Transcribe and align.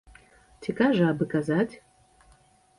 Ці 0.63 0.75
кажа, 0.79 1.05
абы 1.11 1.29
казаць. 1.37 1.71